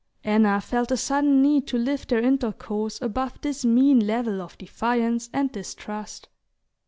[0.23, 5.29] Anna felt the sudden need to lift their intercourse above this mean level of defiance
[5.31, 6.27] and distrust.